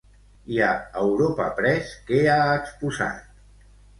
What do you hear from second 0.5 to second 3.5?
I a Europa Press què ha exposat?